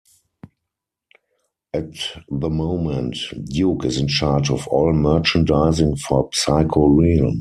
At 1.75 1.93
the 2.31 2.49
moment, 2.49 3.17
Duke 3.45 3.85
is 3.85 3.99
in 3.99 4.07
charge 4.07 4.49
of 4.49 4.67
all 4.69 4.93
merchandising 4.93 5.97
for 5.97 6.27
Psycho 6.33 6.87
Realm. 6.87 7.29